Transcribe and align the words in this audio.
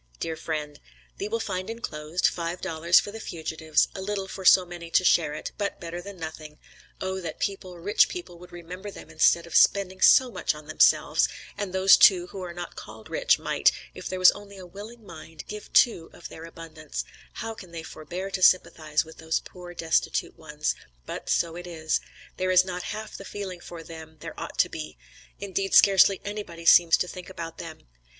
DEAR 0.19 0.35
FRIEND: 0.35 0.79
Thee 1.19 1.27
will 1.27 1.39
find 1.39 1.69
enclosed, 1.69 2.25
five 2.25 2.59
dollars 2.59 2.99
for 2.99 3.11
the 3.11 3.19
fugitives, 3.19 3.87
a 3.93 4.01
little 4.01 4.27
for 4.27 4.43
so 4.43 4.65
many 4.65 4.89
to 4.89 5.05
share 5.05 5.35
it, 5.35 5.51
but 5.59 5.79
better 5.79 6.01
than 6.01 6.17
nothing; 6.17 6.57
oh, 6.99 7.19
that 7.21 7.37
people, 7.37 7.77
rich 7.77 8.09
people, 8.09 8.39
would 8.39 8.51
remember 8.51 8.89
them 8.89 9.11
instead 9.11 9.45
of 9.45 9.55
spending 9.55 10.01
so 10.01 10.31
much 10.31 10.55
on 10.55 10.65
themselves; 10.65 11.29
and 11.55 11.71
those 11.71 11.97
too, 11.97 12.25
who 12.31 12.41
are 12.41 12.51
not 12.51 12.75
called 12.75 13.11
rich, 13.11 13.37
might, 13.37 13.71
if 13.93 14.09
there 14.09 14.17
was 14.17 14.31
only 14.31 14.57
a 14.57 14.65
willing 14.65 15.05
mind, 15.05 15.43
give 15.47 15.71
too 15.71 16.09
of 16.13 16.29
their 16.29 16.45
abundance; 16.45 17.05
how 17.33 17.53
can 17.53 17.69
they 17.69 17.83
forbear 17.83 18.31
to 18.31 18.41
sympathize 18.41 19.05
with 19.05 19.19
those 19.19 19.41
poor 19.41 19.71
destitute 19.75 20.35
ones 20.35 20.73
but 21.05 21.29
so 21.29 21.55
it 21.55 21.67
is 21.67 22.01
there 22.37 22.49
is 22.49 22.65
not 22.65 22.81
half 22.89 23.15
the 23.15 23.23
feeling 23.23 23.59
for 23.59 23.83
them 23.83 24.17
there 24.21 24.33
ought 24.39 24.57
to 24.57 24.67
be, 24.67 24.97
indeed 25.39 25.75
scarcely 25.75 26.19
anybody 26.25 26.65
seems 26.65 26.97
to 26.97 27.07
think 27.07 27.29
about 27.29 27.59
them. 27.59 27.81